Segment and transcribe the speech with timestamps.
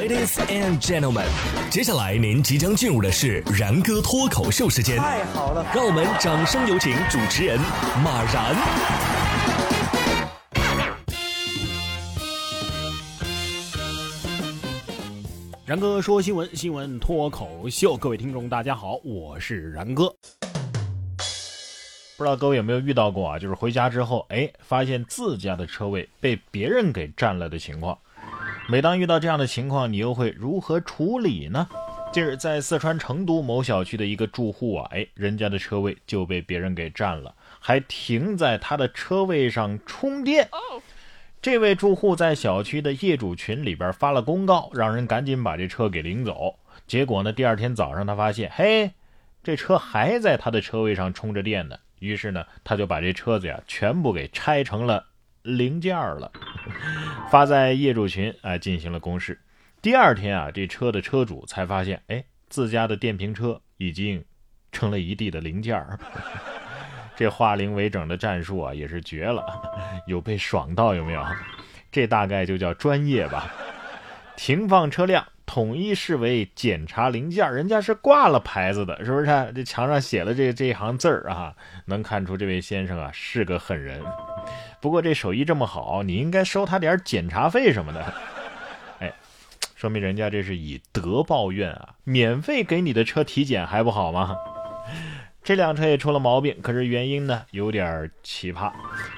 [0.00, 1.26] Ladies and gentlemen，
[1.70, 4.96] 接下来您即将进入的是然哥脱口秀时间。
[4.96, 7.60] 太好了，让我们掌声有请主持人
[8.02, 8.56] 马然。
[15.66, 20.08] 然哥说新闻，新闻脱口秀，各位听众大家好，我是然哥。
[22.16, 23.38] 不知道各位有没有遇到过啊？
[23.38, 27.98] 就是回家之后，哎，发现自家的车位被别人给占了的情况。
[28.70, 31.68] 每当遇到这样的情况，你又会如何处理呢？
[32.12, 40.48] 近日，在四川成都某小区的一个住户啊，哎，人家的车位就被别人给占了，还停在他的车位上充电。
[41.42, 46.54] 这位住户在小区的业主群里边发了公告，让人赶紧把这车给领走。
[46.86, 48.92] 结果呢，第二天早上他发现，嘿，
[49.42, 51.76] 这车还在他的车位上充着电呢。
[51.98, 55.04] 于是呢，他就把这车子呀全部给拆成了
[55.42, 56.30] 零件了，
[57.30, 59.40] 发在业主群啊进行了公示。
[59.82, 64.24] 第二天啊，这车的车主才发现，哎，自家的电瓶车已经
[64.72, 65.98] 成了一地的零件儿。
[67.16, 69.44] 这化零为整的战术啊，也是绝了，
[70.06, 71.24] 有被爽到有没有？
[71.92, 73.52] 这大概就叫专业吧。
[74.36, 79.26] 停放车辆统一视为检查零件，人家是挂了牌子的，是不是？
[79.54, 81.54] 这墙上写了这这一行字儿啊，
[81.86, 84.02] 能看出这位先生啊是个狠人。
[84.80, 88.14] 不过这手艺这么好，你应该收他点检查费什么的。
[89.00, 89.12] 哎，
[89.76, 94.36] 说明人家这是以德报怨啊，免费给你的车体检还不好吗？
[95.50, 98.70] 这辆车也出了毛病，可是原因呢有点奇葩。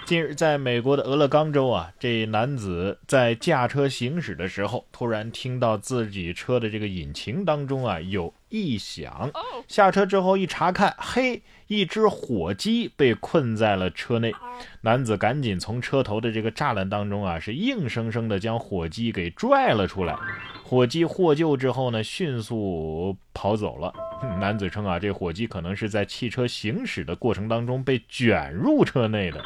[0.07, 9.31] 近日，在美国的俄勒冈州啊，这男子在驾车行驶的时候，突然听到自己车的这个引擎当中啊有异响，
[9.69, 14.33] 下车之后一查看，嘿，一只火鸡被困在了车内。
[14.81, 20.17] 男子赶紧从车头的这个栅栏当中啊，是硬生生的将火鸡给拽了出来。
[20.65, 23.93] 火鸡获救之后呢，迅速跑走了。
[24.39, 29.41] 男子称啊，这火鸡可能是在汽车行驶的过程当中被卷入车内的。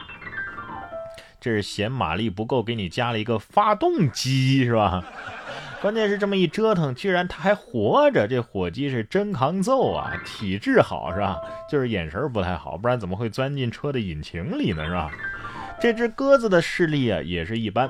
[1.40, 5.04] 这是嫌马力不够，给你加了一个发动机是吧？
[5.80, 8.26] 关键是这么一折腾，居然他还活着。
[8.26, 11.38] 这火鸡是真抗揍啊，体质好是吧？
[11.70, 15.10] 就是眼神不太好，不然怎么会钻进车的引擎里呢是吧？
[15.78, 17.88] 这只鸽子的视力啊也是一般。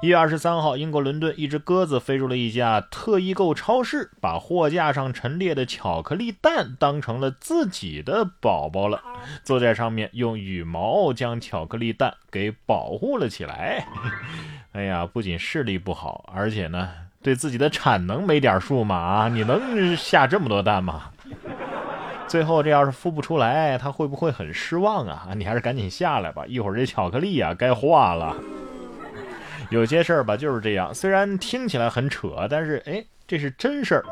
[0.00, 9.02] 一月二十三号，英国伦敦，一只鸽子飞入了一家特异购超市，把货架上陈列的巧克力蛋当成了自己的宝宝了，
[9.42, 13.86] 坐在上面用羽毛将巧克力蛋给保护了起来。
[14.72, 16.90] 哎呀，不仅视力不好，而且呢，
[17.22, 18.96] 对自己的产能没点数吗？
[18.96, 21.10] 啊，你能下这么多蛋吗？
[22.26, 25.28] 最后这要是孵不出来，他会不会很失望啊？
[25.36, 28.34] 你还是赶紧下来吧，一会儿这巧克力啊该化了。
[29.70, 34.04] 有些事儿吧就是这样，虽然听起来很扯，但是哎，这是真事儿。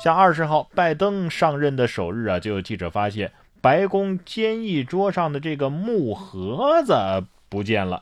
[0.00, 3.30] 像二十号拜登上任的首日啊，就有记者发现
[3.60, 6.94] 白宫坚毅桌上的这个木盒子
[7.48, 8.00] 不见了。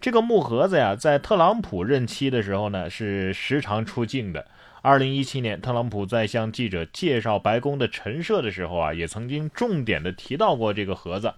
[0.00, 4.44] 这个木盒子呀，在特朗普任期的时候呢，是时常出镜的。
[4.84, 11.32] 二零一七年，特朗普在向记者介绍白宫的陈设的时候啊，也曾经重点的提到过这个盒子，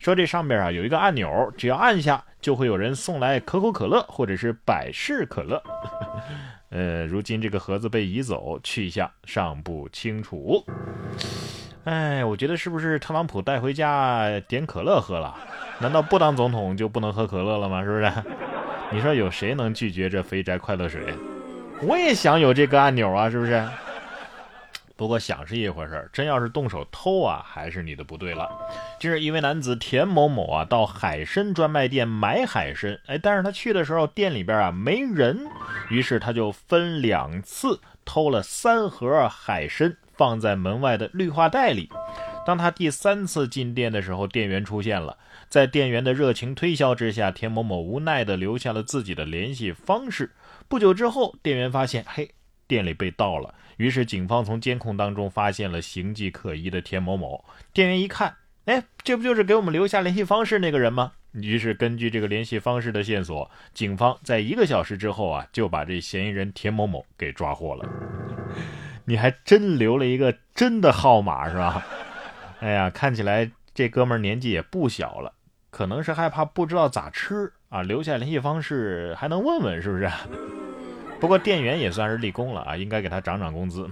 [0.00, 5.62] 说这上面啊有一个按钮，只要按下，就会有人送来可口可乐或者是百事可乐。
[6.70, 10.64] 呃，如今这个盒子被移走，去向尚不清楚。
[11.84, 15.36] 哎，我觉得是不是特朗普带回家点可乐喝了？
[15.80, 17.84] 难道不当总统就不能喝可乐了吗？
[17.84, 18.10] 是不是？
[18.90, 21.14] 你说有谁能拒绝这肥宅快乐水？
[21.82, 23.62] 我也想有这个按钮啊，是不是？
[24.96, 28.48] 不过想是一回事，真要是动手偷啊，还是你的不对了。
[28.98, 35.46] 近日，一位男子田某某啊，到海参专卖店买海参，哎，但是他去的时候店里边啊没人，
[35.90, 41.90] 于是他就分两次偷了三盒海参，放在门外的绿化带里。
[42.46, 45.18] 当他第三次进店的时候，店员出现了，
[45.48, 50.30] 在店员的热情推销之下，田某某无奈地留下了自己的联系方式。
[50.68, 52.30] 不久之后，店员发现，嘿，
[52.68, 53.52] 店里被盗了。
[53.78, 57.44] 于是警方从监控当中发现了形迹可疑的田某某。
[57.72, 58.32] 店员一看，
[58.66, 61.12] 哎，这不就是给我们留下联系方式那个人吗？
[61.32, 67.84] 于是根据这个联系方式的线索，警方在一个小时之后啊，就把这嫌疑人田某某给抓获了。
[69.04, 71.84] 你还真留了一个真的号码是吧？
[72.66, 75.32] 哎呀，看起来这哥们年纪也不小了，
[75.70, 77.52] 可能是害怕不知道咋吃。
[77.68, 80.10] 啊，留下联系方式还能问问是不是？
[81.20, 83.88] 不过店员也算是立功了啊，应该给他涨涨工资。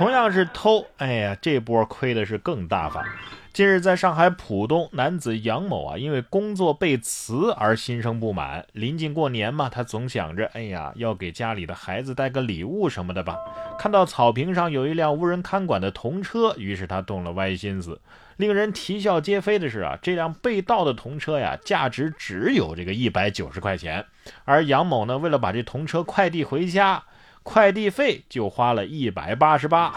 [0.00, 3.04] 同样是偷，哎呀，这波亏的是更大发。
[3.52, 8.64] 近日，在上海浦东，男子杨某啊，因为工作被辞而心生不满。
[8.72, 13.36] 临近过年嘛，他总想着，哎呀，要给家里的孩子带个礼物什么的吧。
[13.78, 18.00] 看到草坪上有一辆无人看管的童车，于是他动了歪心思。
[18.38, 24.06] 令人啼笑皆非的是啊，这辆被盗的童车呀，价值只有这个一百九十块钱，
[24.46, 27.02] 而杨某呢，为了把这童车快递回家。
[27.52, 29.92] 快递费就花了一百八十八。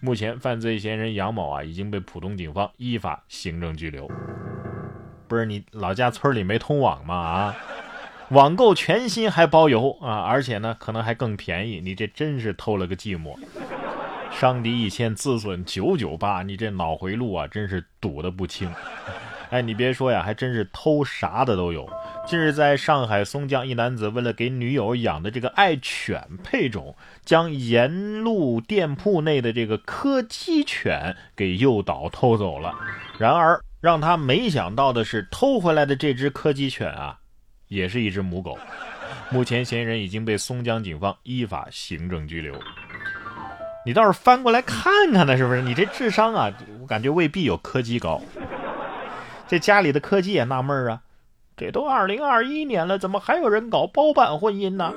[0.00, 4.10] 目前，犯罪嫌疑人杨某啊已经被浦东警方依法行政拘留。
[5.28, 7.14] 不是你老家村里没通网吗？
[7.14, 7.56] 啊，
[8.30, 11.82] 网购全新还包邮啊，而且呢可能还更便宜。
[11.82, 13.36] 你这真是偷了个寂寞。
[14.30, 16.42] 伤敌一千，自损九九八。
[16.42, 18.72] 你这脑回路啊，真是堵得不轻。
[19.50, 21.88] 哎，你别说呀，还真是偷啥的都有。
[22.26, 26.94] 近日，在上海松江，一男子为了给女友养的这个爱犬配种，
[27.24, 32.74] 将沿路店铺内的这个柯基犬给诱导偷走了。
[33.18, 37.16] 然而，让他没想到的是，偷回来的这只柯基犬啊，
[37.68, 38.58] 也是一只母狗。
[39.30, 42.52] 目前，嫌疑人已经被松江警方依法行政拘留。
[43.84, 45.62] 你倒是翻过来看看呢，是不是？
[45.62, 48.20] 你这智商啊，我感觉未必有柯基高。
[49.48, 51.02] 这家里的柯基也纳闷啊。
[51.56, 54.92] 这都二零二一年了，怎么还有人搞包办婚姻呢？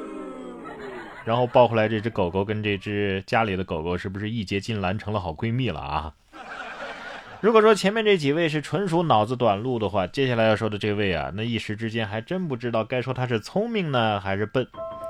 [1.24, 6.14] 然后抱回来这只狗狗跟这只家里的狗狗是不是义结金兰成了好闺蜜了啊？
[7.40, 14.68] 如果说前面这几位是纯属脑子短路的话，接下来要说的这位啊，那一时之间还真不知道该说他是聪明呢还是笨。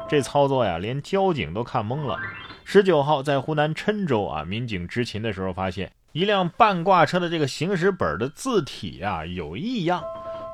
[0.07, 2.19] 这操作呀，连交警都看懵了。
[2.65, 10.03] 十九号在湖南郴州啊，民警执勤的时候发现一辆半挂车的这个行驶本的字体啊有异样。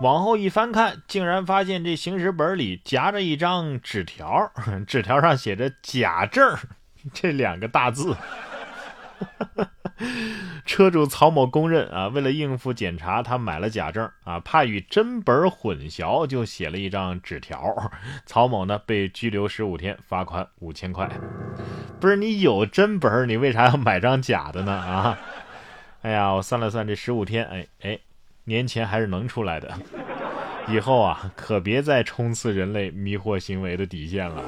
[0.01, 4.51] 往后一翻看，竟然发现这行驶本里夹着一张纸条，
[4.85, 6.57] 纸条上写着“假证”
[7.13, 8.15] 这两个大字。
[10.65, 17.73] 车主曹某供认啊，为了应付检查，他买了假证啊，怕与真本混淆，就写了一张纸条。
[18.25, 21.09] 曹某呢被拘留十五天，罚款五千块。
[22.01, 24.73] 不是你有真本，你为啥要买张假的呢？
[24.73, 25.17] 啊？
[26.05, 27.99] 哎呀，我算了算，这十五天，哎哎。
[28.43, 29.73] 年前还是能出来的，
[30.69, 34.43] 以后啊，可别再冲刺人类迷惑行为的底线了。